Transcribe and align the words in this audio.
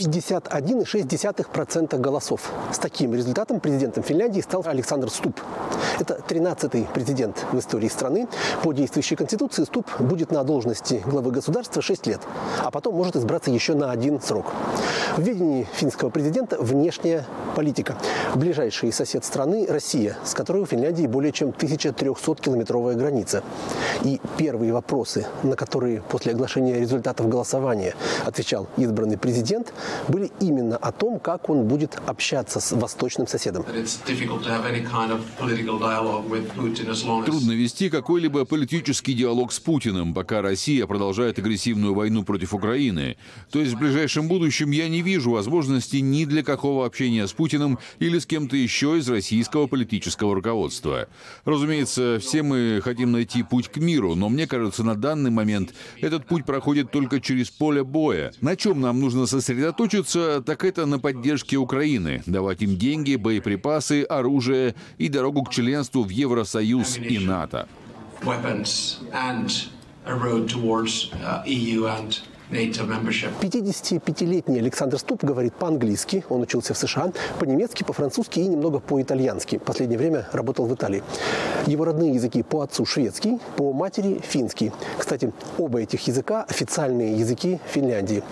51,6% 0.00 1.98
голосов. 1.98 2.50
С 2.72 2.78
таким 2.78 3.14
результатом 3.14 3.60
президентом 3.60 4.02
Финляндии 4.02 4.40
стал 4.40 4.62
Александр 4.64 5.10
Ступ. 5.10 5.38
Это 5.98 6.20
13-й 6.26 6.86
президент 6.94 7.44
в 7.52 7.58
истории 7.58 7.88
страны. 7.88 8.26
По 8.62 8.72
действующей 8.72 9.16
конституции 9.16 9.64
Ступ 9.64 9.86
будет 10.00 10.32
на 10.32 10.42
должности 10.42 11.02
главы 11.04 11.32
государства 11.32 11.82
6 11.82 12.06
лет, 12.06 12.20
а 12.62 12.70
потом 12.70 12.94
может 12.94 13.16
избраться 13.16 13.50
еще 13.50 13.74
на 13.74 13.90
один 13.90 14.20
срок. 14.22 14.46
В 15.16 15.20
ведении 15.20 15.68
финского 15.74 16.08
президента 16.08 16.56
внешняя 16.58 17.26
политика. 17.54 17.96
Ближайший 18.34 18.92
сосед 18.92 19.24
страны– 19.24 19.66
Россия, 19.68 20.16
с 20.24 20.34
которой 20.34 20.62
у 20.62 20.66
Финляндии 20.66 21.06
более 21.06 21.32
чем 21.32 21.50
1300-километровая 21.50 22.94
граница. 22.94 23.42
И 24.04 24.20
первые 24.36 24.72
вопросы, 24.72 25.26
на 25.42 25.56
которые 25.56 26.02
после 26.02 26.32
оглашения 26.32 26.78
результатов 26.78 27.28
голосования 27.28 27.94
отвечал 28.24 28.68
избранный 28.76 29.18
президент, 29.18 29.72
были 30.08 30.30
именно 30.40 30.76
о 30.76 30.92
том, 30.92 31.18
как 31.18 31.48
он 31.48 31.64
будет 31.64 31.98
общаться 32.06 32.60
с 32.60 32.72
восточным 32.72 33.26
соседом. 33.26 33.64
Трудно 37.24 37.52
вести 37.52 37.90
какой-либо 37.90 38.44
политический 38.44 39.14
диалог 39.14 39.52
с 39.52 39.60
Путиным, 39.60 40.14
пока 40.14 40.42
Россия 40.42 40.86
продолжает 40.86 41.38
агрессивную 41.38 41.94
войну 41.94 42.24
против 42.24 42.54
Украины. 42.54 43.16
То 43.50 43.60
есть 43.60 43.74
в 43.74 43.78
ближайшем 43.78 44.28
будущем 44.28 44.70
я 44.70 44.88
не 44.88 45.02
вижу 45.02 45.30
возможности 45.30 45.96
ни 45.96 46.24
для 46.24 46.42
какого 46.42 46.86
общения 46.86 47.26
с 47.26 47.32
Путиным 47.40 47.78
или 48.00 48.18
с 48.18 48.26
кем-то 48.26 48.54
еще 48.54 48.98
из 48.98 49.08
российского 49.08 49.66
политического 49.66 50.34
руководства. 50.34 51.08
Разумеется, 51.46 52.18
все 52.20 52.42
мы 52.42 52.82
хотим 52.84 53.12
найти 53.12 53.42
путь 53.42 53.68
к 53.68 53.78
миру, 53.78 54.14
но 54.14 54.28
мне 54.28 54.46
кажется, 54.46 54.84
на 54.84 54.94
данный 54.94 55.30
момент 55.30 55.72
этот 56.02 56.26
путь 56.26 56.44
проходит 56.44 56.90
только 56.90 57.18
через 57.18 57.48
поле 57.48 57.82
боя. 57.82 58.34
На 58.42 58.56
чем 58.56 58.82
нам 58.82 59.00
нужно 59.00 59.24
сосредоточиться, 59.24 60.42
так 60.44 60.66
это 60.66 60.84
на 60.84 60.98
поддержке 60.98 61.56
Украины, 61.56 62.22
давать 62.26 62.60
им 62.60 62.76
деньги, 62.76 63.16
боеприпасы, 63.16 64.02
оружие 64.02 64.74
и 64.98 65.08
дорогу 65.08 65.42
к 65.44 65.50
членству 65.50 66.04
в 66.04 66.10
Евросоюз 66.10 66.98
и 66.98 67.18
НАТО. 67.20 67.66
weapons 68.22 69.00
and 69.14 69.70
a 70.04 70.14
road 70.14 70.46
towards 70.46 71.10
uh, 71.24 71.42
EU 71.46 71.86
and. 71.86 72.20
55-летний 73.40 74.58
Александр 74.58 74.98
Ступ 74.98 75.22
говорит 75.22 75.54
по-английски, 75.54 76.24
он 76.28 76.40
учился 76.40 76.74
в 76.74 76.78
США, 76.78 77.12
по-немецки, 77.38 77.84
по-французски 77.84 78.40
и 78.40 78.48
немного 78.48 78.80
по-итальянски. 78.80 79.58
Последнее 79.58 79.98
время 79.98 80.26
работал 80.32 80.66
в 80.66 80.74
Италии. 80.74 81.04
Его 81.66 81.84
родные 81.84 82.12
языки 82.12 82.42
по 82.42 82.62
отцу 82.62 82.84
шведский, 82.84 83.38
по 83.56 83.72
матери 83.72 84.20
финский. 84.20 84.72
Кстати, 84.98 85.32
оба 85.58 85.80
этих 85.80 86.04
языка 86.08 86.44
официальные 86.48 87.18
языки 87.18 87.60
Финляндии. 87.68 88.24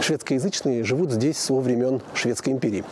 Шведскоязычные 0.00 0.84
живут 0.84 1.10
здесь 1.10 1.38
со 1.38 1.54
времен 1.54 2.00
Шведской 2.14 2.52
империи. 2.52 2.84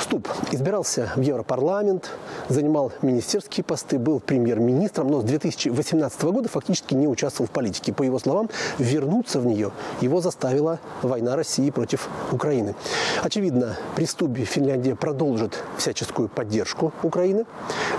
Ступ 0.00 0.28
избирался 0.50 1.12
в 1.14 1.20
Европарламент, 1.20 2.10
занимал 2.48 2.92
министерские 3.02 3.62
посты, 3.62 4.00
был 4.00 4.18
премьер-министром, 4.18 5.08
но 5.08 5.20
с 5.20 5.24
2018 5.24 6.22
года 6.24 6.48
фактически 6.48 6.94
не 6.94 7.06
участвовал 7.06 7.46
в 7.46 7.52
политике. 7.52 7.92
По 7.92 8.02
его 8.02 8.18
словам, 8.18 8.50
вернуться 8.78 9.38
в 9.38 9.46
нее 9.46 9.70
его 10.00 10.23
заставила 10.24 10.80
война 11.02 11.36
России 11.36 11.70
против 11.70 12.08
Украины. 12.32 12.74
Очевидно, 13.22 13.76
при 13.94 14.06
Стубе 14.06 14.44
Финляндия 14.44 14.96
продолжит 14.96 15.62
всяческую 15.78 16.28
поддержку 16.28 16.92
Украины. 17.02 17.46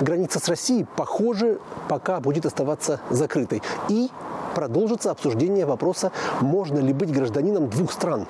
Граница 0.02 0.40
с 0.40 0.50
Россией, 0.50 0.86
похоже, 0.98 1.60
пока 1.88 2.20
будет 2.20 2.46
оставаться 2.46 3.00
закрытой. 3.10 3.62
И 3.88 4.10
продолжится 4.56 5.12
обсуждение 5.12 5.66
вопроса, 5.66 6.12
можно 6.42 6.80
ли 6.80 6.94
быть 6.94 7.12
гражданином 7.12 7.70
двух 7.70 7.92
стран, 7.92 8.28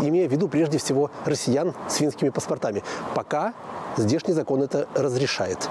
имея 0.00 0.28
в 0.28 0.32
виду 0.32 0.48
прежде 0.48 0.78
всего 0.78 1.10
россиян 1.24 1.74
с 1.88 1.96
финскими 1.96 2.28
паспортами. 2.30 2.82
Пока 3.14 3.54
здешний 3.96 4.34
закон 4.34 4.62
это 4.62 4.86
разрешает. 4.94 5.68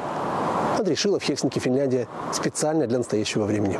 Андрей 0.78 0.95
Шилов, 0.95 1.23
Хельсинки, 1.23 1.59
Финляндия, 1.59 2.08
специально 2.33 2.88
для 2.88 2.97
настоящего 2.97 3.45
времени. 3.45 3.79